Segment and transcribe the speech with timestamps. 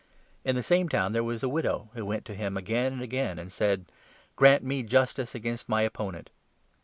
[0.43, 3.01] In the 3 same town there was a widow who went to him again and
[3.03, 3.85] again, and said
[4.35, 6.31] 'Grant me justice against my opponent.'